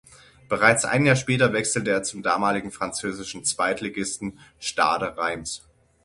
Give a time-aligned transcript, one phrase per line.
[0.49, 5.61] Bereits ein Jahr später wechselte er zum damaligen französischen Zweitligisten Stade Reims.